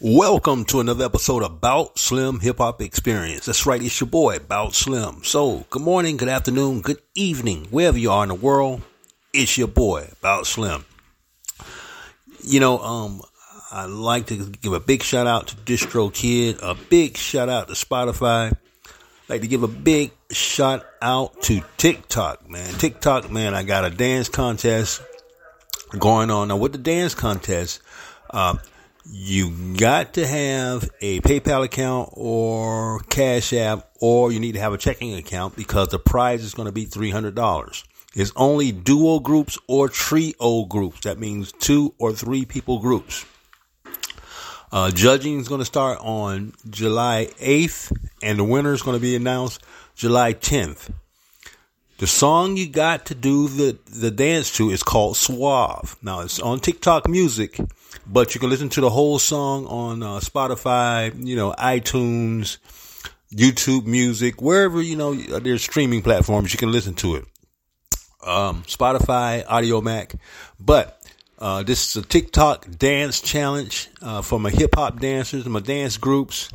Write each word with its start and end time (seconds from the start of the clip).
Welcome 0.00 0.64
to 0.66 0.78
another 0.78 1.06
episode 1.06 1.42
of 1.42 1.60
Bout 1.60 1.98
Slim 1.98 2.38
Hip 2.38 2.58
Hop 2.58 2.80
Experience. 2.80 3.46
That's 3.46 3.66
right, 3.66 3.82
it's 3.82 4.00
your 4.00 4.08
boy, 4.08 4.38
Bout 4.38 4.72
Slim. 4.72 5.24
So, 5.24 5.66
good 5.70 5.82
morning, 5.82 6.16
good 6.16 6.28
afternoon, 6.28 6.82
good 6.82 7.02
evening, 7.16 7.66
wherever 7.72 7.98
you 7.98 8.12
are 8.12 8.22
in 8.22 8.28
the 8.28 8.36
world, 8.36 8.82
it's 9.32 9.58
your 9.58 9.66
boy, 9.66 10.08
Bout 10.20 10.46
Slim. 10.46 10.84
You 12.44 12.60
know, 12.60 12.78
um, 12.78 13.22
I'd 13.72 13.86
like 13.86 14.26
to 14.26 14.36
give 14.36 14.72
a 14.72 14.78
big 14.78 15.02
shout 15.02 15.26
out 15.26 15.48
to 15.48 15.56
DistroKid, 15.56 16.60
a 16.62 16.76
big 16.76 17.16
shout 17.16 17.48
out 17.48 17.66
to 17.66 17.74
Spotify. 17.74 18.52
I'd 18.52 19.28
like 19.28 19.40
to 19.40 19.48
give 19.48 19.64
a 19.64 19.68
big 19.68 20.12
shout 20.30 20.86
out 21.02 21.42
to 21.42 21.60
TikTok, 21.76 22.48
man. 22.48 22.72
TikTok, 22.74 23.32
man, 23.32 23.52
I 23.52 23.64
got 23.64 23.84
a 23.84 23.90
dance 23.90 24.28
contest 24.28 25.02
going 25.98 26.30
on. 26.30 26.46
Now, 26.46 26.56
with 26.56 26.70
the 26.70 26.78
dance 26.78 27.16
contest, 27.16 27.82
uh, 28.30 28.58
you 29.10 29.74
got 29.76 30.14
to 30.14 30.26
have 30.26 30.88
a 31.00 31.20
PayPal 31.20 31.64
account 31.64 32.10
or 32.12 33.00
Cash 33.08 33.52
App, 33.52 33.88
or 34.00 34.30
you 34.32 34.40
need 34.40 34.52
to 34.52 34.60
have 34.60 34.72
a 34.72 34.78
checking 34.78 35.14
account 35.14 35.56
because 35.56 35.88
the 35.88 35.98
prize 35.98 36.44
is 36.44 36.54
going 36.54 36.66
to 36.66 36.72
be 36.72 36.86
$300. 36.86 37.84
It's 38.14 38.32
only 38.36 38.72
duo 38.72 39.20
groups 39.20 39.58
or 39.66 39.88
trio 39.88 40.64
groups. 40.64 41.00
That 41.00 41.18
means 41.18 41.52
two 41.52 41.94
or 41.98 42.12
three 42.12 42.44
people 42.44 42.80
groups. 42.80 43.24
Uh, 44.70 44.90
judging 44.90 45.38
is 45.38 45.48
going 45.48 45.60
to 45.60 45.64
start 45.64 45.98
on 46.00 46.52
July 46.68 47.28
8th, 47.38 47.96
and 48.22 48.38
the 48.38 48.44
winner 48.44 48.74
is 48.74 48.82
going 48.82 48.96
to 48.96 49.00
be 49.00 49.16
announced 49.16 49.62
July 49.94 50.34
10th. 50.34 50.90
The 51.98 52.06
song 52.06 52.56
you 52.56 52.68
got 52.68 53.06
to 53.06 53.14
do 53.16 53.48
the, 53.48 53.76
the 53.86 54.12
dance 54.12 54.56
to 54.56 54.70
is 54.70 54.84
called 54.84 55.16
Suave. 55.16 55.96
Now 56.00 56.20
it's 56.20 56.38
on 56.38 56.60
TikTok 56.60 57.08
music, 57.08 57.58
but 58.06 58.36
you 58.36 58.40
can 58.40 58.50
listen 58.50 58.68
to 58.70 58.80
the 58.80 58.88
whole 58.88 59.18
song 59.18 59.66
on 59.66 60.04
uh, 60.04 60.20
Spotify, 60.20 61.12
you 61.26 61.34
know, 61.34 61.52
iTunes, 61.58 62.58
YouTube 63.34 63.86
music, 63.86 64.40
wherever, 64.40 64.80
you 64.80 64.94
know, 64.94 65.12
there's 65.12 65.62
streaming 65.62 66.02
platforms, 66.02 66.52
you 66.52 66.58
can 66.60 66.70
listen 66.70 66.94
to 66.94 67.16
it. 67.16 67.24
Um, 68.24 68.62
Spotify, 68.62 69.44
Audiomack. 69.44 70.16
But, 70.60 71.02
uh, 71.40 71.64
this 71.64 71.88
is 71.88 72.04
a 72.04 72.06
TikTok 72.06 72.70
dance 72.78 73.20
challenge, 73.20 73.88
uh, 74.00 74.22
for 74.22 74.38
my 74.38 74.50
hip 74.50 74.76
hop 74.76 75.00
dancers, 75.00 75.46
my 75.46 75.58
dance 75.58 75.96
groups. 75.96 76.48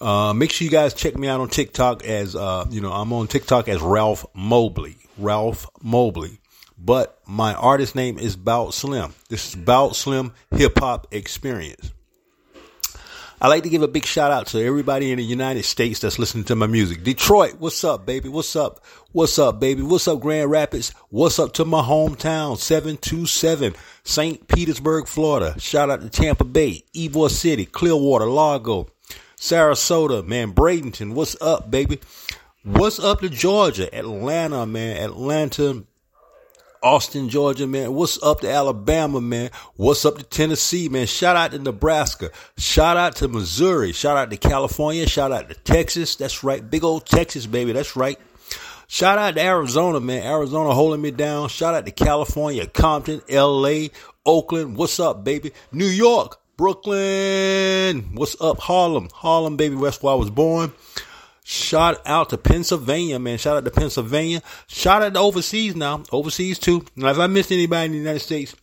Uh, 0.00 0.32
make 0.32 0.52
sure 0.52 0.64
you 0.64 0.70
guys 0.70 0.94
check 0.94 1.16
me 1.16 1.26
out 1.28 1.40
on 1.40 1.48
TikTok 1.48 2.04
as, 2.04 2.36
uh, 2.36 2.66
you 2.70 2.80
know, 2.80 2.92
I'm 2.92 3.12
on 3.12 3.26
TikTok 3.26 3.68
as 3.68 3.80
Ralph 3.80 4.24
Mobley. 4.34 4.96
Ralph 5.16 5.66
Mobley. 5.82 6.38
But 6.78 7.18
my 7.26 7.54
artist 7.54 7.96
name 7.96 8.18
is 8.18 8.36
Bout 8.36 8.72
Slim. 8.72 9.14
This 9.28 9.48
is 9.48 9.54
Bout 9.56 9.96
Slim 9.96 10.32
Hip 10.52 10.78
Hop 10.78 11.08
Experience. 11.10 11.92
I 13.40 13.46
like 13.46 13.62
to 13.62 13.68
give 13.68 13.82
a 13.82 13.88
big 13.88 14.04
shout 14.04 14.32
out 14.32 14.48
to 14.48 14.64
everybody 14.64 15.12
in 15.12 15.18
the 15.18 15.24
United 15.24 15.64
States 15.64 16.00
that's 16.00 16.18
listening 16.18 16.44
to 16.44 16.56
my 16.56 16.66
music. 16.66 17.04
Detroit, 17.04 17.54
what's 17.60 17.84
up, 17.84 18.04
baby? 18.04 18.28
What's 18.28 18.56
up? 18.56 18.84
What's 19.12 19.38
up, 19.38 19.60
baby? 19.60 19.82
What's 19.82 20.08
up, 20.08 20.18
Grand 20.18 20.50
Rapids? 20.50 20.92
What's 21.10 21.38
up 21.38 21.52
to 21.54 21.64
my 21.64 21.80
hometown, 21.80 22.58
727, 22.58 23.76
St. 24.02 24.48
Petersburg, 24.48 25.06
Florida. 25.06 25.54
Shout 25.60 25.88
out 25.88 26.00
to 26.00 26.10
Tampa 26.10 26.42
Bay, 26.44 26.82
Ybor 26.96 27.30
City, 27.30 27.64
Clearwater, 27.64 28.26
Largo, 28.26 28.88
Sarasota, 29.38 30.26
man, 30.26 30.52
Bradenton, 30.52 31.14
what's 31.14 31.40
up, 31.40 31.70
baby? 31.70 32.00
What's 32.64 32.98
up 32.98 33.20
to 33.20 33.28
Georgia, 33.28 33.88
Atlanta, 33.96 34.66
man, 34.66 34.96
Atlanta, 34.96 35.84
Austin, 36.82 37.28
Georgia, 37.28 37.68
man. 37.68 37.94
What's 37.94 38.20
up 38.20 38.40
to 38.40 38.50
Alabama, 38.50 39.20
man? 39.20 39.50
What's 39.76 40.04
up 40.04 40.18
to 40.18 40.24
Tennessee, 40.24 40.88
man? 40.88 41.06
Shout 41.06 41.36
out 41.36 41.52
to 41.52 41.58
Nebraska. 41.60 42.30
Shout 42.56 42.96
out 42.96 43.14
to 43.16 43.28
Missouri. 43.28 43.92
Shout 43.92 44.16
out 44.16 44.30
to 44.30 44.36
California. 44.36 45.08
Shout 45.08 45.30
out 45.30 45.48
to 45.48 45.54
Texas. 45.54 46.16
That's 46.16 46.42
right. 46.42 46.68
Big 46.68 46.82
old 46.82 47.06
Texas, 47.06 47.46
baby. 47.46 47.72
That's 47.72 47.94
right. 47.94 48.18
Shout 48.88 49.18
out 49.18 49.34
to 49.36 49.40
Arizona, 49.40 50.00
man. 50.00 50.24
Arizona 50.24 50.72
holding 50.74 51.00
me 51.00 51.10
down. 51.12 51.48
Shout 51.48 51.74
out 51.74 51.86
to 51.86 51.92
California, 51.92 52.66
Compton, 52.66 53.22
LA, 53.30 53.88
Oakland. 54.26 54.76
What's 54.76 54.98
up, 54.98 55.24
baby? 55.24 55.52
New 55.70 55.86
York, 55.86 56.40
Brooklyn. 56.58 58.10
What's 58.14 58.38
up, 58.40 58.58
Harlem? 58.58 59.08
Harlem, 59.14 59.56
baby. 59.56 59.76
That's 59.76 60.02
where 60.02 60.12
I 60.12 60.16
was 60.16 60.28
born. 60.28 60.72
Shout 61.44 62.02
out 62.04 62.30
to 62.30 62.36
Pennsylvania, 62.36 63.20
man. 63.20 63.38
Shout 63.38 63.56
out 63.56 63.64
to 63.64 63.70
Pennsylvania. 63.70 64.42
Shout 64.66 65.00
out 65.00 65.14
to 65.14 65.20
overseas 65.20 65.76
now. 65.76 66.02
Overseas 66.10 66.58
too. 66.58 66.84
Now, 66.96 67.10
if 67.10 67.18
I 67.18 67.28
missed 67.28 67.52
anybody 67.52 67.86
in 67.86 67.92
the 67.92 67.98
United 67.98 68.18
States, 68.18 68.56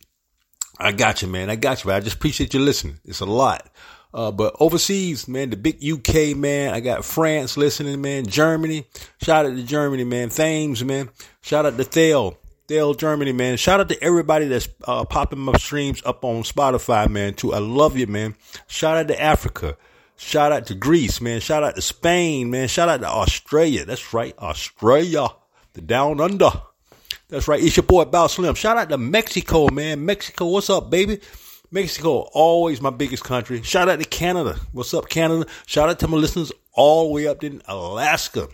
I 0.78 0.92
got 0.92 1.22
you, 1.22 1.28
man. 1.28 1.48
I 1.48 1.56
got 1.56 1.82
you. 1.82 1.88
Man. 1.88 1.96
I 1.96 2.00
just 2.00 2.16
appreciate 2.16 2.52
you 2.52 2.60
listening. 2.60 3.00
It's 3.02 3.20
a 3.20 3.24
lot. 3.24 3.66
Uh, 4.12 4.30
but 4.30 4.54
overseas, 4.60 5.26
man, 5.26 5.48
the 5.48 5.56
big 5.56 5.82
UK, 5.82 6.36
man. 6.36 6.74
I 6.74 6.80
got 6.80 7.02
France 7.02 7.56
listening, 7.56 8.02
man. 8.02 8.26
Germany. 8.26 8.86
Shout 9.22 9.46
out 9.46 9.56
to 9.56 9.62
Germany, 9.62 10.04
man. 10.04 10.28
Thames, 10.28 10.84
man. 10.84 11.08
Shout 11.40 11.64
out 11.64 11.78
to 11.78 11.84
Thale. 11.84 12.36
Thale, 12.68 12.94
Germany, 12.94 13.32
man. 13.32 13.56
Shout 13.56 13.80
out 13.80 13.88
to 13.88 14.02
everybody 14.02 14.46
that's 14.46 14.68
uh, 14.84 15.04
popping 15.04 15.38
my 15.38 15.52
streams 15.58 16.02
up 16.04 16.24
on 16.24 16.42
Spotify, 16.42 17.08
man. 17.08 17.34
Too. 17.34 17.54
I 17.54 17.58
love 17.58 17.96
you, 17.96 18.06
man. 18.06 18.34
Shout 18.66 18.96
out 18.96 19.08
to 19.08 19.20
Africa. 19.20 19.76
Shout 20.16 20.50
out 20.50 20.66
to 20.66 20.74
Greece, 20.74 21.20
man. 21.20 21.40
Shout 21.40 21.62
out 21.62 21.76
to 21.76 21.82
Spain, 21.82 22.50
man. 22.50 22.68
Shout 22.68 22.88
out 22.88 23.00
to 23.00 23.08
Australia. 23.08 23.84
That's 23.84 24.12
right. 24.14 24.36
Australia. 24.38 25.28
The 25.74 25.82
down 25.82 26.20
under. 26.20 26.50
That's 27.28 27.48
right. 27.48 27.62
It's 27.62 27.76
your 27.76 27.84
boy 27.84 28.04
Bout 28.06 28.30
Slim. 28.30 28.54
Shout 28.54 28.76
out 28.76 28.88
to 28.88 28.98
Mexico, 28.98 29.68
man. 29.68 30.04
Mexico, 30.04 30.46
what's 30.46 30.70
up, 30.70 30.90
baby? 30.90 31.20
Mexico, 31.70 32.28
always 32.32 32.80
my 32.80 32.90
biggest 32.90 33.24
country. 33.24 33.62
Shout 33.62 33.88
out 33.88 33.98
to 33.98 34.04
Canada. 34.04 34.58
What's 34.72 34.94
up, 34.94 35.08
Canada? 35.08 35.46
Shout 35.66 35.88
out 35.88 35.98
to 35.98 36.08
my 36.08 36.16
listeners 36.16 36.52
all 36.72 37.08
the 37.08 37.12
way 37.12 37.26
up 37.26 37.42
in 37.42 37.60
Alaska. 37.66 38.48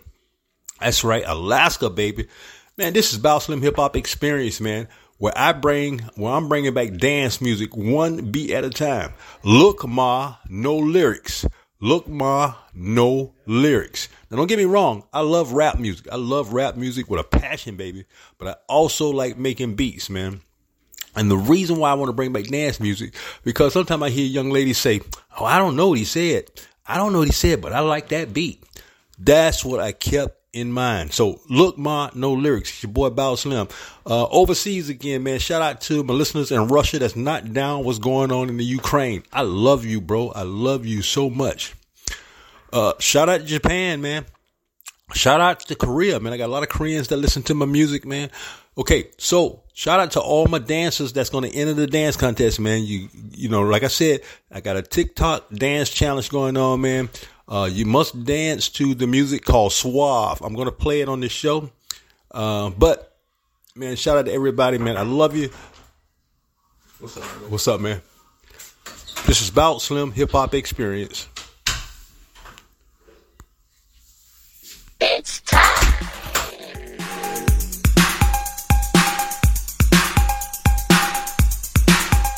That's 0.79 1.03
right. 1.03 1.23
Alaska, 1.25 1.89
baby. 1.89 2.27
Man, 2.75 2.93
this 2.93 3.13
is 3.13 3.19
Bout 3.19 3.43
Slim 3.43 3.61
Hip 3.61 3.75
Hop 3.75 3.95
Experience, 3.95 4.59
man 4.59 4.87
where 5.23 5.37
I 5.37 5.53
bring, 5.53 5.99
where 6.15 6.33
I'm 6.33 6.49
bringing 6.49 6.73
back 6.73 6.97
dance 6.97 7.39
music 7.39 7.77
one 7.77 8.31
beat 8.31 8.51
at 8.51 8.65
a 8.65 8.69
time. 8.69 9.13
Look, 9.41 9.87
ma, 9.87 10.35
no 10.49 10.75
lyrics. 10.75 11.45
Look, 11.79 12.09
ma, 12.09 12.55
no 12.73 13.33
lyrics. 13.45 14.09
Now, 14.29 14.35
don't 14.35 14.47
get 14.47 14.57
me 14.57 14.65
wrong. 14.65 15.03
I 15.13 15.21
love 15.21 15.53
rap 15.53 15.79
music. 15.79 16.07
I 16.11 16.17
love 16.17 16.51
rap 16.51 16.75
music 16.75 17.09
with 17.09 17.21
a 17.21 17.23
passion, 17.23 17.77
baby. 17.77 18.03
But 18.37 18.47
I 18.49 18.55
also 18.67 19.11
like 19.11 19.37
making 19.37 19.75
beats, 19.75 20.09
man. 20.09 20.41
And 21.15 21.31
the 21.31 21.37
reason 21.37 21.77
why 21.77 21.91
I 21.91 21.93
want 21.93 22.09
to 22.09 22.13
bring 22.13 22.33
back 22.33 22.47
dance 22.47 22.81
music, 22.81 23.15
because 23.45 23.71
sometimes 23.71 24.03
I 24.03 24.09
hear 24.09 24.25
young 24.25 24.49
ladies 24.49 24.77
say, 24.77 24.99
Oh, 25.39 25.45
I 25.45 25.57
don't 25.57 25.77
know 25.77 25.89
what 25.89 25.99
he 25.99 26.05
said. 26.05 26.49
I 26.85 26.97
don't 26.97 27.13
know 27.13 27.19
what 27.19 27.29
he 27.29 27.33
said, 27.33 27.61
but 27.61 27.71
I 27.71 27.79
like 27.79 28.09
that 28.09 28.33
beat. 28.33 28.61
That's 29.17 29.63
what 29.63 29.79
I 29.79 29.93
kept 29.93 30.42
in 30.53 30.71
mind. 30.71 31.11
So 31.11 31.41
look, 31.49 31.77
ma, 31.77 32.09
no 32.13 32.33
lyrics. 32.33 32.69
It's 32.69 32.83
your 32.83 32.91
boy 32.91 33.09
Bout 33.09 33.39
Slim. 33.39 33.67
Uh, 34.05 34.25
overseas 34.27 34.87
again, 34.87 35.23
man. 35.23 35.39
Shout 35.39 35.61
out 35.61 35.81
to 35.81 36.03
my 36.03 36.13
listeners 36.13 36.51
in 36.51 36.67
Russia 36.67 36.99
that's 36.99 37.15
not 37.15 37.53
down 37.53 37.83
what's 37.83 37.99
going 37.99 38.31
on 38.31 38.49
in 38.49 38.57
the 38.57 38.63
Ukraine. 38.63 39.23
I 39.33 39.41
love 39.41 39.83
you, 39.83 39.99
bro. 39.99 40.29
I 40.29 40.43
love 40.43 40.85
you 40.85 41.01
so 41.01 41.29
much. 41.29 41.73
Uh, 42.71 42.93
shout 42.99 43.29
out 43.29 43.41
to 43.41 43.45
Japan, 43.45 44.01
man. 44.01 44.25
Shout 45.13 45.41
out 45.41 45.59
to 45.61 45.75
Korea, 45.75 46.19
man. 46.19 46.33
I 46.33 46.37
got 46.37 46.47
a 46.47 46.51
lot 46.51 46.63
of 46.63 46.69
Koreans 46.69 47.09
that 47.09 47.17
listen 47.17 47.43
to 47.43 47.53
my 47.53 47.65
music, 47.65 48.05
man. 48.05 48.29
Okay, 48.75 49.09
so 49.19 49.61
shout 49.73 49.99
out 49.99 50.11
to 50.11 50.19
all 50.19 50.47
my 50.47 50.57
dancers 50.57 51.13
that's 51.13 51.29
going 51.29 51.49
to 51.49 51.55
enter 51.55 51.73
the 51.73 51.85
dance 51.85 52.17
contest, 52.17 52.59
man. 52.59 52.83
You, 52.83 53.09
you 53.31 53.49
know, 53.49 53.61
like 53.61 53.83
I 53.83 53.87
said, 53.87 54.21
I 54.51 54.61
got 54.61 54.77
a 54.77 54.81
TikTok 54.81 55.51
dance 55.51 55.89
challenge 55.91 56.29
going 56.29 56.57
on, 56.57 56.81
man. 56.81 57.09
Uh, 57.47 57.69
you 57.71 57.85
must 57.85 58.23
dance 58.23 58.69
to 58.69 58.95
the 58.95 59.05
music 59.05 59.43
called 59.43 59.73
Suave. 59.73 60.41
I'm 60.41 60.53
going 60.53 60.67
to 60.67 60.71
play 60.71 61.01
it 61.01 61.09
on 61.09 61.19
this 61.19 61.31
show. 61.31 61.69
Uh, 62.31 62.69
but, 62.69 63.17
man, 63.75 63.95
shout 63.95 64.17
out 64.17 64.25
to 64.25 64.31
everybody, 64.31 64.77
man. 64.77 64.97
I 64.97 65.01
love 65.01 65.35
you. 65.35 65.49
What's 66.99 67.17
up, 67.17 67.23
man? 67.23 67.51
What's 67.51 67.67
up, 67.67 67.81
man? 67.81 68.01
This 69.25 69.41
is 69.41 69.51
Bout 69.51 69.81
Slim 69.81 70.11
Hip 70.11 70.31
Hop 70.31 70.53
Experience. 70.53 71.27
It's 75.01 75.41
time. 75.41 75.59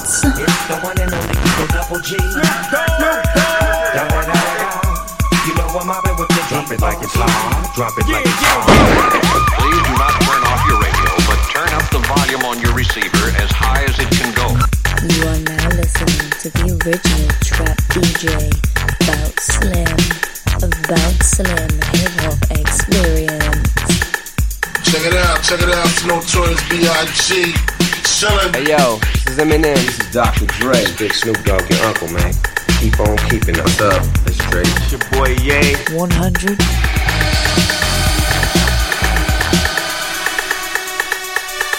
It's 0.07 0.67
the 0.67 0.79
one 0.81 0.99
and 0.99 1.13
only 1.13 1.37
Eagle 1.37 1.67
Double 1.67 1.99
G. 1.99 2.17
it 6.75 6.81
like 6.81 6.99
it's 7.01 7.15
live. 7.15 7.73
Drop 7.73 7.93
it 7.97 8.07
like 8.11 8.25
it's 8.27 8.41
live. 8.43 8.67
Please 9.55 9.81
do 9.87 9.93
not 9.95 10.13
turn 10.27 10.43
off 10.43 10.61
your 10.67 10.79
radio, 10.83 11.11
but 11.23 11.39
turn 11.47 11.71
up 11.71 11.87
the 11.91 12.03
volume 12.03 12.43
on 12.43 12.59
your 12.59 12.73
receiver 12.75 13.31
as 13.39 13.49
high 13.51 13.83
as 13.87 13.95
it 13.99 14.11
can 14.11 14.35
go. 14.35 14.47
You 15.07 15.23
are 15.31 15.41
now 15.47 15.67
listening 15.79 16.31
to 16.43 16.47
the 16.51 16.75
original 16.83 17.31
trap 17.39 17.77
DJ, 17.95 18.51
About 19.07 19.35
Slim, 19.39 19.95
About 20.59 21.15
Slim 21.23 21.71
Hip 21.95 22.13
Hop 22.27 22.39
Experience. 22.51 23.71
Check 24.83 25.03
it 25.07 25.15
out, 25.15 25.43
check 25.43 25.61
it 25.61 25.71
out. 25.71 25.87
It's 25.87 26.03
Notorious 26.03 26.61
B.I.G. 26.69 27.55
Chillin'. 28.03 28.51
Hey 28.55 28.75
yo, 28.75 28.99
this 29.23 29.27
is 29.27 29.37
Eminem. 29.39 29.75
This 29.75 29.99
is 29.99 30.11
Dr. 30.11 30.45
Dre. 30.59 30.77
It's 30.79 30.95
Big 30.97 31.13
Snoop 31.13 31.39
Dogg, 31.43 31.69
your 31.69 31.79
uncle, 31.87 32.11
man. 32.11 32.33
Keep 32.79 32.99
on 32.99 33.17
keeping 33.29 33.59
us 33.59 33.79
up. 33.79 34.24
It's 34.35 34.43
straight. 34.43 34.67
It's 34.67 34.91
your 34.91 34.99
boy 35.15 35.31
Ye. 35.47 35.79
100. 35.95 36.59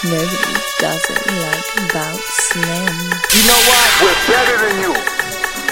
Nobody 0.07 0.57
doesn't 0.81 1.25
like 1.37 1.69
About 1.85 2.17
Slim. 2.17 2.97
You 3.29 3.43
know 3.45 3.61
what? 3.69 3.89
We're 4.01 4.21
better 4.25 4.57
than 4.65 4.77
you. 4.81 4.93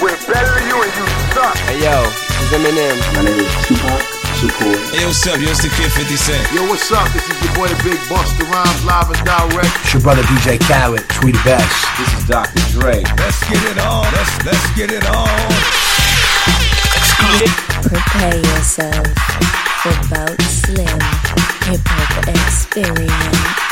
We're 0.02 0.20
better 0.28 0.52
than 0.52 0.68
you 0.68 0.76
and 0.84 0.92
you 0.92 1.06
suck. 1.32 1.56
Hey 1.64 1.80
yo, 1.80 2.04
this 2.04 2.36
is 2.42 2.52
Eminem. 2.52 2.96
My 3.16 3.24
name 3.24 3.40
is 3.40 3.48
Tupac 3.64 4.02
Shakur. 4.36 4.76
Hey, 4.92 5.06
what's 5.06 5.24
up? 5.26 5.40
Yo, 5.40 5.48
it's 5.48 5.62
the 5.62 5.72
Kid 5.72 5.88
50 5.88 6.16
Cent. 6.16 6.44
Yo, 6.52 6.68
what's 6.68 6.90
up? 6.92 7.08
This 7.12 7.24
is 7.30 7.38
your 7.40 7.54
boy 7.54 7.68
Big 7.80 8.00
Busta 8.12 8.44
Rhymes 8.50 8.84
live 8.84 9.08
and 9.08 9.24
direct. 9.24 9.72
It's 9.88 9.94
your 9.94 10.02
brother 10.02 10.22
DJ 10.28 10.60
Khaled, 10.60 11.06
We 11.24 11.32
the 11.32 11.40
Best. 11.44 11.72
This 11.96 12.12
is 12.20 12.28
Dr. 12.28 12.60
Dre. 12.76 13.00
Let's 13.16 13.40
get 13.48 13.62
it 13.72 13.78
on. 13.78 14.04
Let's 14.12 14.44
let's 14.44 14.66
get 14.76 14.90
it 14.92 15.06
on. 15.06 15.83
Prepare 17.24 18.36
yourself 18.36 19.06
for 19.80 19.96
About 20.04 20.36
Slim 20.44 21.00
Hip 21.64 21.80
Hop 21.88 22.28
Experience. 22.28 23.64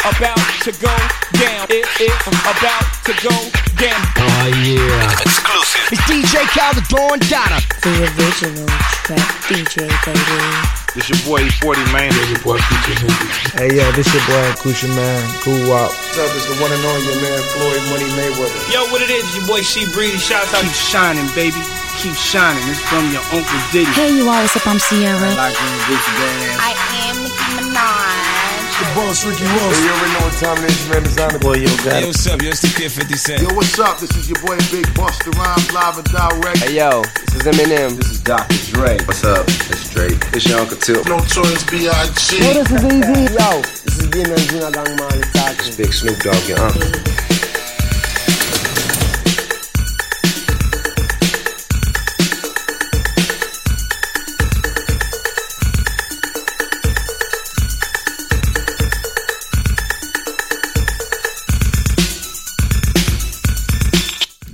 about 0.00 0.40
to 0.64 0.72
go 0.80 0.96
down. 1.36 1.68
It 1.68 1.84
is 2.00 2.16
about 2.24 2.88
to 3.04 3.12
go 3.20 3.36
down. 3.76 4.00
Oh 4.16 4.48
yeah. 4.64 5.12
Exclusive. 5.20 5.92
It's 5.92 6.00
DJ 6.08 6.48
Khaled, 6.56 6.88
Dawn 6.88 7.20
Donna. 7.28 7.60
The 7.84 8.08
original 8.16 8.64
trap 9.04 9.28
DJ, 9.52 9.92
baby. 10.08 10.72
This 10.96 11.12
your 11.12 11.20
boy 11.28 11.44
40 11.60 11.84
man. 11.92 12.16
This 12.16 12.32
your 12.32 12.40
boy 12.40 12.56
Future 12.64 13.12
Hey 13.60 13.76
yo, 13.76 13.84
this 13.92 14.08
your 14.08 14.24
boy 14.24 14.48
Gucci 14.64 14.88
Mane, 14.96 15.28
Cool 15.44 15.68
Wop. 15.68 15.92
What's 15.92 16.16
up? 16.16 16.32
It's 16.32 16.48
the 16.48 16.56
one 16.64 16.72
and 16.72 16.80
only 16.80 17.04
your 17.12 17.20
man 17.20 17.40
Floyd 17.52 17.84
Money 17.92 18.08
Mayweather. 18.16 18.72
Yo, 18.72 18.88
what 18.88 19.04
it 19.04 19.12
is? 19.12 19.20
Your 19.36 19.44
boy 19.46 19.60
She 19.60 19.84
Breedy. 19.92 20.16
Shouts 20.16 20.54
out. 20.56 20.64
Keep 20.64 20.72
shining, 20.72 21.28
baby. 21.36 21.60
Keep 21.98 22.14
shining. 22.14 22.62
It's 22.68 22.80
from 22.90 23.10
your 23.12 23.22
Uncle 23.30 23.60
Diddy. 23.70 23.86
Hey, 23.92 24.10
you 24.16 24.26
all, 24.26 24.40
what's 24.42 24.56
up? 24.56 24.66
I'm 24.66 24.78
Ciara. 24.78 25.20
Like 25.38 25.54
Gucci 25.86 26.12
Badass. 26.18 26.58
I 26.58 26.72
am 27.06 27.14
Nicki 27.22 27.46
Minaj. 27.54 28.32
The 28.80 28.86
boss 28.96 29.22
Ricky 29.24 29.44
Ross. 29.44 29.70
Hey, 29.70 29.84
you 29.84 29.90
already 29.92 30.12
know 30.12 30.24
what 30.26 30.36
time 30.42 30.58
it 30.64 30.70
is, 30.72 30.88
man. 30.90 31.02
Designer 31.04 31.38
Boy, 31.38 31.62
yo, 31.62 31.70
got 31.86 32.02
Hey, 32.02 32.06
what's 32.06 32.26
up? 32.26 32.42
Yo, 32.42 32.48
it's 32.48 32.62
the 32.62 32.72
Kid 32.74 32.90
50 32.90 33.14
Cent. 33.14 33.42
Yo, 33.42 33.54
what's 33.54 33.78
up? 33.78 33.98
This 34.00 34.10
is 34.16 34.26
your 34.28 34.40
boy 34.42 34.56
Big 34.74 34.86
Busta 34.98 35.30
Rhymes 35.38 35.70
live 35.70 35.98
and 36.02 36.08
direct. 36.10 36.58
Hey 36.58 36.74
yo, 36.74 37.02
this 37.22 37.34
is 37.38 37.42
Eminem. 37.46 37.94
This 37.94 38.10
is 38.10 38.20
Dr. 38.20 38.56
Dre. 38.74 38.98
What's 39.06 39.22
up? 39.22 39.46
It's 39.46 39.86
straight. 39.86 40.18
It's 40.34 40.48
your 40.48 40.58
Uncle 40.58 40.78
Till. 40.78 41.04
No 41.04 41.20
choice, 41.30 41.62
B.I.G. 41.70 42.42
Yo, 42.42 42.50
this 42.58 42.70
is 42.72 42.82
easy. 42.82 43.30
Yo, 43.38 43.62
this 43.86 43.94
is 44.00 44.08
Gin 44.10 44.26
and 44.26 44.42
Juna 44.50 44.72
Gang 44.74 44.96
Man 44.98 45.22
It's. 45.22 45.76
Big 45.76 45.92
Snoop 45.92 46.18
Dogg, 46.18 46.42
your 46.48 46.58
uncle. 46.58 47.31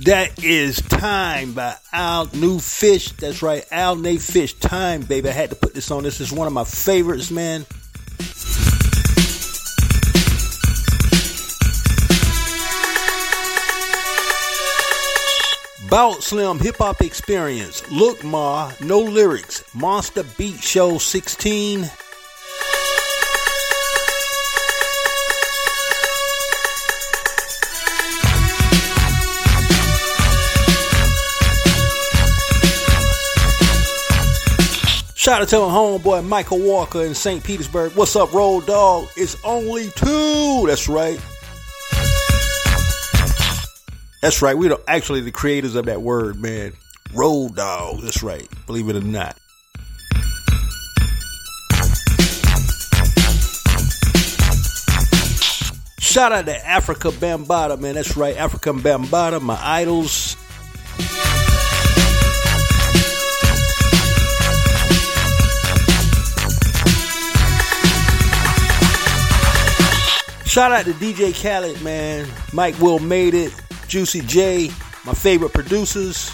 That 0.09 0.43
is 0.43 0.81
Time 0.81 1.53
by 1.53 1.75
Al 1.93 2.27
New 2.33 2.57
Fish. 2.57 3.11
That's 3.11 3.43
right, 3.43 3.63
Al 3.69 3.95
Nate 3.95 4.19
Fish. 4.19 4.55
Time, 4.55 5.01
baby. 5.01 5.29
I 5.29 5.33
had 5.33 5.51
to 5.51 5.55
put 5.55 5.75
this 5.75 5.91
on. 5.91 6.01
This 6.01 6.19
is 6.19 6.31
one 6.31 6.47
of 6.47 6.53
my 6.53 6.63
favorites, 6.63 7.29
man. 7.29 7.63
Bout 15.91 16.23
Slim 16.23 16.57
Hip 16.57 16.77
Hop 16.77 17.01
Experience. 17.01 17.83
Look, 17.91 18.23
Ma, 18.23 18.71
no 18.81 19.01
lyrics. 19.01 19.63
Monster 19.75 20.23
Beat 20.39 20.59
Show 20.59 20.97
16. 20.97 21.87
Shout 35.29 35.43
out 35.43 35.47
to 35.49 35.59
my 35.59 35.65
homeboy 35.65 36.25
Michael 36.25 36.57
Walker 36.57 37.03
in 37.03 37.13
St. 37.13 37.43
Petersburg. 37.43 37.91
What's 37.93 38.15
up, 38.15 38.33
Road 38.33 38.65
Dog? 38.65 39.09
It's 39.15 39.37
only 39.43 39.91
two. 39.91 40.65
That's 40.65 40.89
right. 40.89 41.21
That's 44.23 44.41
right. 44.41 44.57
We're 44.57 44.75
actually 44.87 45.21
the 45.21 45.29
creators 45.31 45.75
of 45.75 45.85
that 45.85 46.01
word, 46.01 46.41
man. 46.41 46.73
Road 47.13 47.55
Dog. 47.55 48.01
That's 48.01 48.23
right. 48.23 48.49
Believe 48.65 48.89
it 48.89 48.95
or 48.95 49.01
not. 49.01 49.37
Shout 55.99 56.31
out 56.31 56.47
to 56.47 56.57
Afrika 56.57 57.11
Bambaataa, 57.11 57.79
man. 57.79 57.93
That's 57.93 58.17
right. 58.17 58.35
African 58.35 58.79
Bambaataa, 58.79 59.43
my 59.43 59.59
idols. 59.61 60.28
Shout 70.49 70.71
out 70.71 70.85
to 70.85 70.93
DJ 70.93 71.31
Khaled, 71.31 71.79
man. 71.83 72.27
Mike 72.53 72.75
Will 72.79 72.97
made 72.97 73.35
it. 73.35 73.53
Juicy 73.87 74.21
J, 74.21 74.71
my 75.05 75.13
favorite 75.13 75.53
producers. 75.53 76.31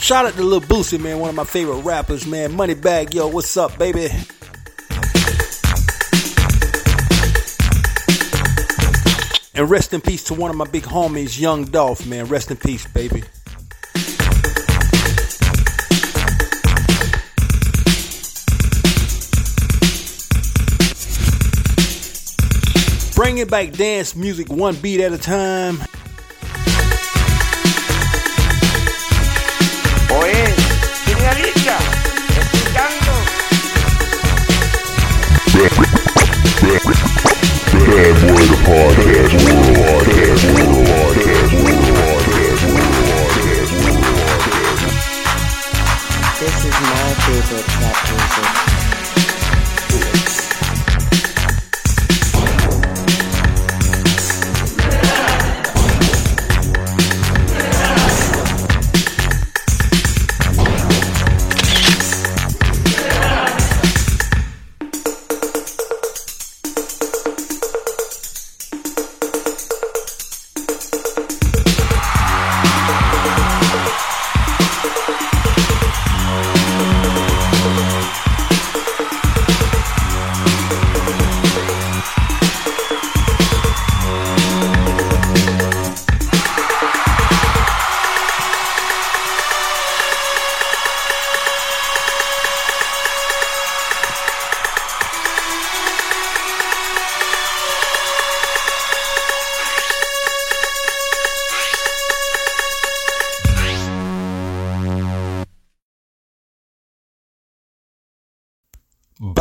Shout 0.00 0.26
out 0.26 0.34
to 0.34 0.42
Lil 0.42 0.60
Boosie, 0.62 1.00
man, 1.00 1.20
one 1.20 1.30
of 1.30 1.36
my 1.36 1.44
favorite 1.44 1.82
rappers, 1.82 2.26
man. 2.26 2.54
Moneybagg, 2.54 3.14
yo, 3.14 3.28
what's 3.28 3.56
up, 3.56 3.78
baby? 3.78 4.08
And 9.54 9.70
rest 9.70 9.94
in 9.94 10.00
peace 10.00 10.24
to 10.24 10.34
one 10.34 10.50
of 10.50 10.56
my 10.56 10.66
big 10.66 10.82
homies, 10.82 11.38
Young 11.38 11.64
Dolph, 11.64 12.04
man. 12.08 12.24
Rest 12.24 12.50
in 12.50 12.56
peace, 12.56 12.88
baby. 12.88 13.22
Bringing 23.22 23.46
back 23.46 23.70
dance 23.70 24.16
music 24.16 24.50
one 24.50 24.74
beat 24.74 25.00
at 25.00 25.12
a 25.12 25.16
time. 25.16 25.78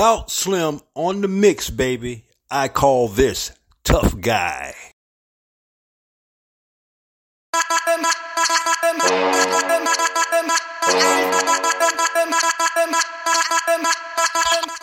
Bout 0.02 0.32
Slim 0.32 0.82
on 0.96 1.22
the 1.22 1.28
mix, 1.28 1.70
baby. 1.70 2.26
I 2.50 2.70
call 2.70 3.08
this 3.08 3.52
tough 3.84 4.20
guy. 4.20 4.74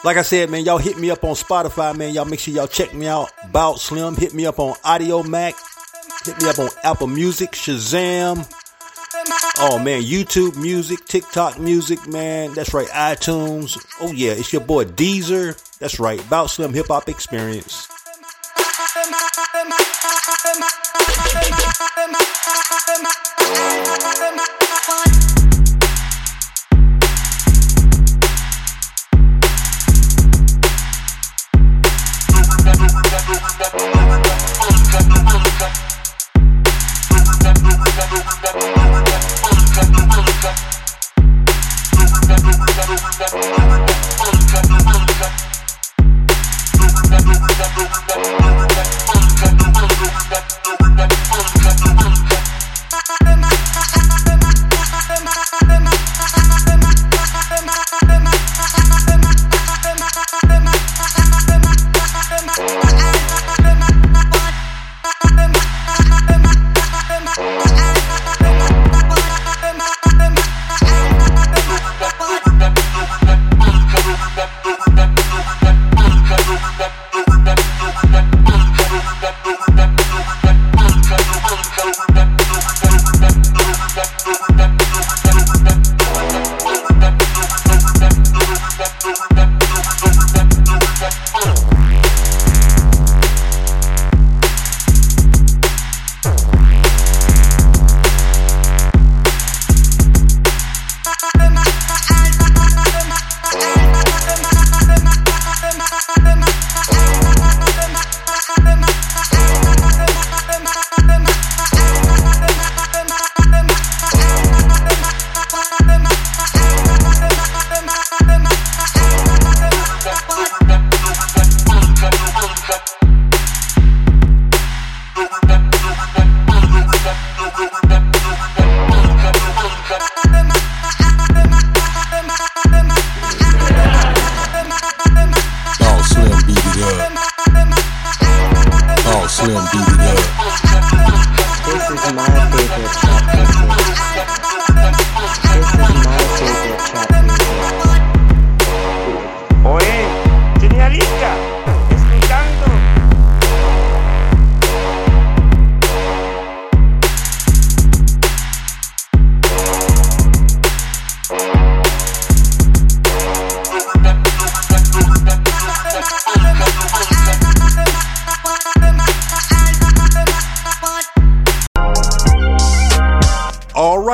Like 0.04 0.16
I 0.16 0.22
said, 0.22 0.50
man, 0.50 0.64
y'all 0.64 0.78
hit 0.78 0.96
me 0.96 1.10
up 1.10 1.24
on 1.24 1.34
Spotify, 1.34 1.96
man. 1.98 2.14
Y'all 2.14 2.24
make 2.24 2.38
sure 2.38 2.54
y'all 2.54 2.68
check 2.68 2.94
me 2.94 3.08
out. 3.08 3.28
Bout 3.50 3.80
Slim. 3.80 4.14
Hit 4.14 4.34
me 4.34 4.46
up 4.46 4.60
on 4.60 4.74
Audiomack. 4.74 5.54
Hit 6.26 6.40
me 6.40 6.48
up 6.48 6.60
on 6.60 6.68
Apple 6.84 7.08
Music, 7.08 7.50
Shazam. 7.50 8.48
Oh 9.60 9.80
man, 9.82 10.02
YouTube 10.02 10.56
Music, 10.56 11.04
TikTok 11.04 11.58
Music, 11.58 12.06
man. 12.06 12.54
That's 12.54 12.72
right, 12.72 12.88
iTunes. 12.88 13.76
Oh 14.00 14.12
yeah, 14.12 14.32
it's 14.32 14.52
your 14.52 14.62
boy 14.62 14.84
Deezer. 14.84 15.56
That's 15.78 16.00
right, 16.00 16.20
Bout 16.30 16.46
Slim 16.46 16.72
Hip 16.74 16.86
Hop 16.88 17.08
Experience. 17.08 17.88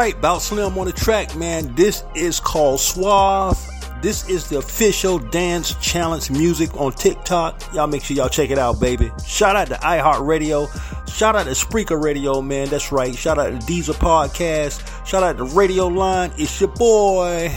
Right, 0.04 0.20
Bout 0.20 0.42
Slim 0.42 0.76
on 0.76 0.84
the 0.84 0.92
track, 0.92 1.34
man. 1.34 1.75
This 1.75 2.04
is 2.14 2.38
called 2.38 2.78
Suave. 2.78 3.58
This 4.02 4.28
is 4.28 4.50
the 4.50 4.58
official 4.58 5.18
dance 5.18 5.75
challenge 5.76 6.30
music 6.30 6.78
on 6.78 6.92
TikTok. 6.92 7.73
Y'all 7.73 7.87
make 7.87 8.04
sure 8.04 8.14
y'all 8.14 8.28
check 8.28 8.50
it 8.50 8.58
out, 8.58 8.78
baby. 8.78 9.11
Shout 9.26 9.56
out 9.56 9.68
to 9.68 9.76
iHeartRadio. 9.76 10.68
Shout 11.11 11.37
out 11.37 11.44
to 11.44 11.52
Spreaker 11.52 12.02
Radio, 12.02 12.42
man. 12.42 12.68
That's 12.68 12.92
right. 12.92 13.14
Shout 13.14 13.38
out 13.38 13.58
to 13.58 13.66
Deezer 13.66 13.94
Podcast. 13.94 15.06
Shout 15.06 15.23
out 15.23 15.38
to 15.38 15.44
Radio 15.44 15.87
Line. 15.87 16.32
It's 16.37 16.61
your 16.61 16.68
boy. 16.68 17.50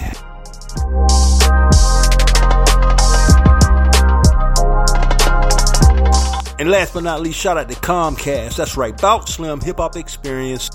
And 6.60 6.72
last 6.72 6.94
but 6.94 7.04
not 7.04 7.20
least, 7.20 7.38
shout 7.38 7.58
out 7.58 7.68
to 7.68 7.75
Comcast. 7.75 8.56
That's 8.56 8.77
right. 8.77 8.96
Bout 9.01 9.27
Slim 9.27 9.60
Hip 9.60 9.80
Hop 9.80 9.98
Experience. 9.98 10.70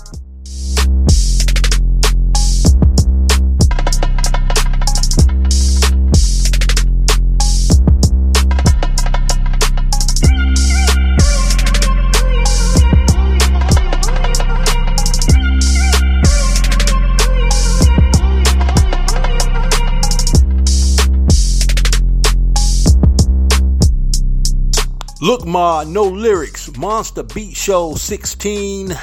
Look 25.33 25.47
Ma, 25.47 25.83
no 25.83 26.03
lyrics. 26.03 26.69
Monster 26.77 27.23
Beat 27.23 27.57
Show 27.57 27.95
16. 27.95 28.93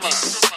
Bout 0.00 0.47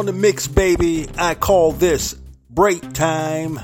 on 0.00 0.06
the 0.06 0.12
mix, 0.14 0.48
baby. 0.48 1.06
I 1.18 1.34
call 1.34 1.72
this 1.72 2.14
break 2.48 2.80
time. 2.94 3.56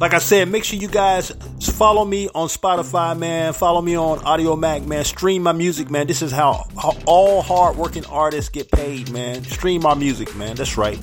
Like 0.00 0.12
I 0.12 0.18
said, 0.18 0.48
make 0.48 0.64
sure 0.64 0.76
you 0.76 0.88
guys 0.88 1.30
follow 1.60 2.04
me 2.04 2.28
on 2.34 2.48
Spotify, 2.48 3.16
man. 3.16 3.52
Follow 3.52 3.80
me 3.80 3.96
on 3.96 4.18
Audiomack, 4.18 4.84
man. 4.86 5.04
Stream 5.04 5.44
my 5.44 5.52
music, 5.52 5.88
man. 5.88 6.08
This 6.08 6.20
is 6.20 6.32
how, 6.32 6.66
how 6.76 6.96
all 7.06 7.42
hardworking 7.42 8.04
artists 8.06 8.50
get 8.50 8.72
paid, 8.72 9.12
man. 9.12 9.44
Stream 9.44 9.86
our 9.86 9.94
music, 9.94 10.34
man. 10.34 10.56
That's 10.56 10.76
right. 10.76 10.98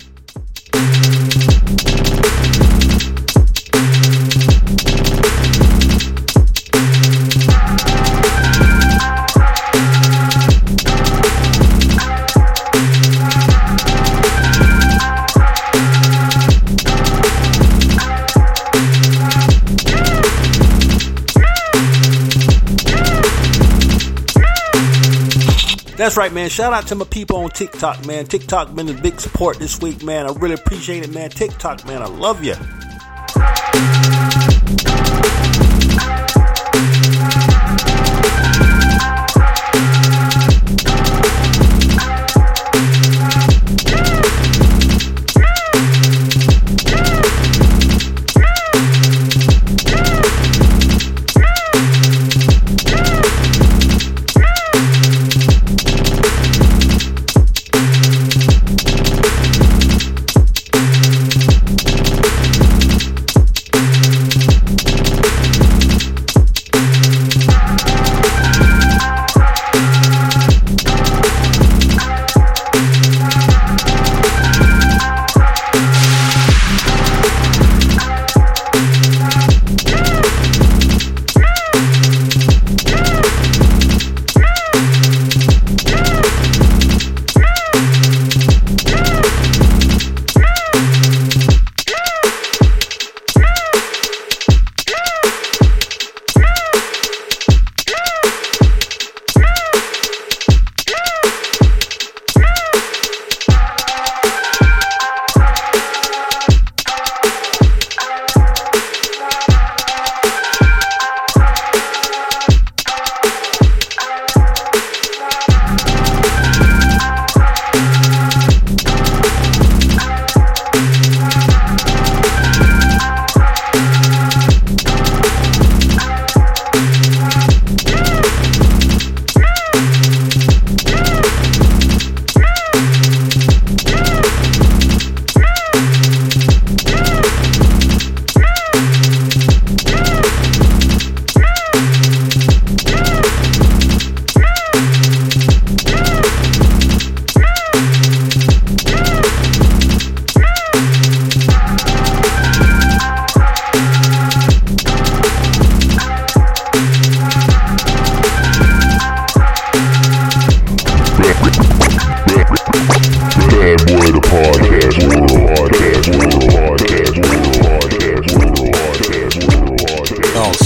That's 26.01 26.17
right, 26.17 26.33
man. 26.33 26.49
Shout 26.49 26.73
out 26.73 26.87
to 26.87 26.95
my 26.95 27.05
people 27.05 27.35
on 27.35 27.51
TikTok, 27.51 28.07
man. 28.07 28.25
TikTok 28.25 28.73
been 28.73 28.89
a 28.89 28.93
big 28.99 29.19
support 29.19 29.59
this 29.59 29.79
week, 29.79 30.01
man. 30.01 30.25
I 30.25 30.33
really 30.33 30.55
appreciate 30.55 31.03
it, 31.03 31.13
man. 31.13 31.29
TikTok, 31.29 31.85
man. 31.85 32.01
I 32.01 32.07
love 32.07 32.43
you. 32.43 32.55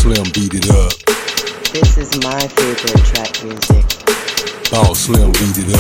Slim 0.06 0.30
beat 0.36 0.54
it 0.54 0.70
up. 0.70 0.94
This 1.74 1.98
is 1.98 2.24
my 2.24 2.40
favorite 2.40 3.06
trap 3.06 3.44
music. 3.44 3.86
Bout 4.70 4.94
Slim 4.94 5.32
beat 5.32 5.58
it 5.58 5.74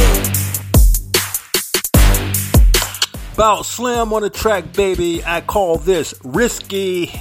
up. 3.30 3.38
Bout 3.38 3.68
Slim 3.68 4.12
on 4.14 4.24
the 4.24 4.32
track, 4.32 4.74
baby. 4.74 5.24
I 5.24 5.42
call 5.42 5.78
this 5.78 6.16
risky. 6.24 7.12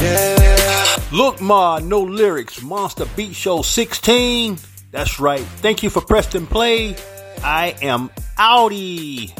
Yeah. 0.00 0.96
Look, 1.12 1.42
Ma, 1.42 1.80
no 1.80 2.00
lyrics. 2.00 2.62
Monster 2.62 3.04
Beat 3.14 3.34
Show 3.34 3.60
16. 3.60 4.56
That's 4.90 5.20
right. 5.20 5.44
Thank 5.60 5.82
you 5.82 5.90
for 5.90 6.00
Preston 6.00 6.46
Play. 6.46 6.96
I 7.44 7.76
am 7.82 8.08
Audi. 8.38 9.34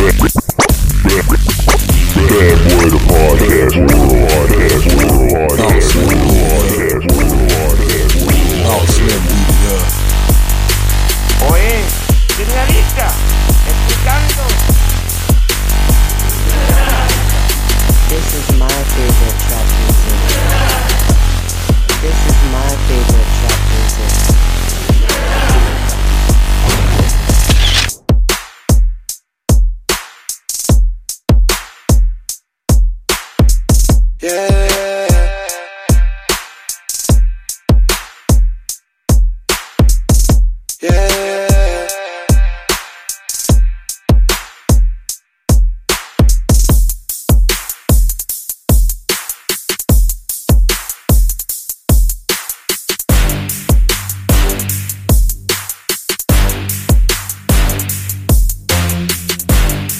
Bad 0.00 0.16
boy 2.64 2.88
the 2.88 3.00
podcast 3.04 3.76
world 3.76 4.20
podcast 4.30 4.86
world 4.96 5.58
podcast 5.60 5.92
world 5.94 6.89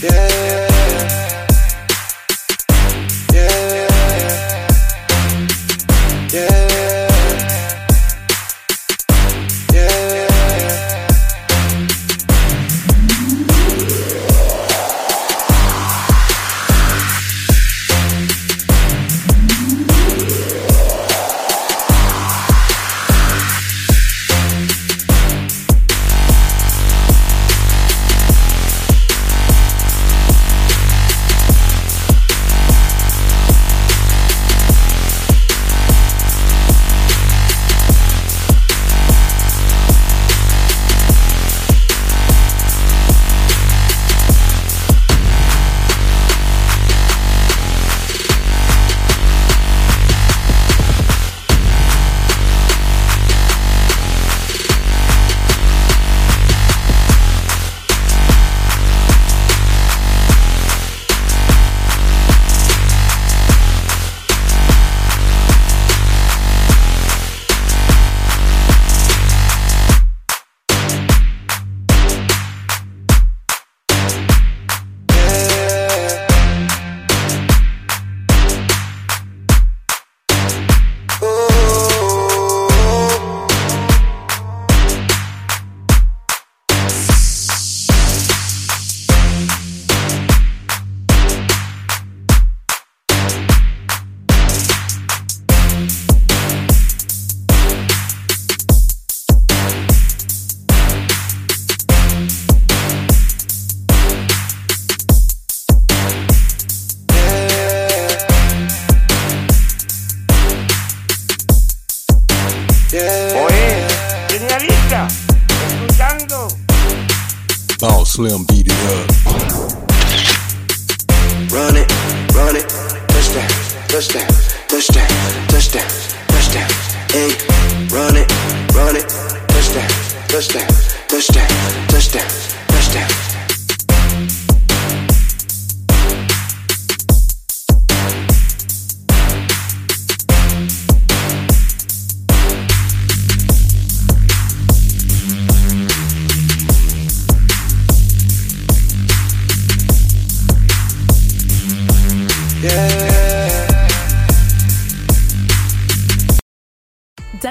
Yeah. 0.03 0.40